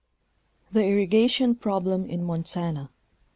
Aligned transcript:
THE 0.71 0.81
IRRIGATION 0.83 1.57
PROBLEM 1.59 2.07
IN 2.07 2.23
MONTANA. 2.23 2.89